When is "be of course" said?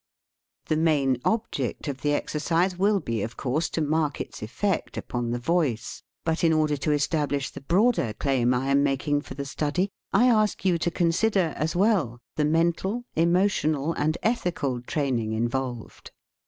2.99-3.69